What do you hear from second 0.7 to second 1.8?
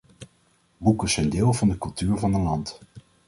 Boeken zijn deel van de